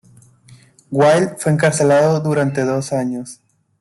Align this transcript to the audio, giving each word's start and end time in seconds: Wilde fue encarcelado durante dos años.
Wilde 0.89 1.35
fue 1.37 1.51
encarcelado 1.51 2.19
durante 2.21 2.63
dos 2.65 2.91
años. 2.91 3.39